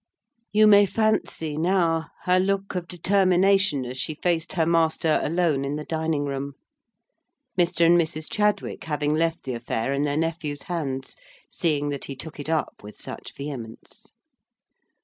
[0.51, 5.75] You may fancy, now, her look of determination as she faced her master alone in
[5.75, 6.53] the dining room;
[7.55, 7.85] Mr.
[7.85, 8.27] and Mrs.
[8.27, 11.17] Chadwick having left the affair in their nephew's hands,
[11.51, 14.11] seeing that he took it up with such vehemence.